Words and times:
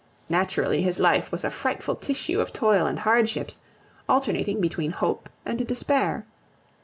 Naturally 0.29 0.81
his 0.81 0.97
life 0.97 1.31
was 1.31 1.43
a 1.43 1.51
frightful 1.51 1.95
tissue 1.95 2.39
of 2.39 2.51
toil 2.51 2.87
and 2.87 2.97
hardships, 2.97 3.59
alternating 4.09 4.59
between 4.59 4.89
hope 4.93 5.29
and 5.45 5.63
despair. 5.67 6.25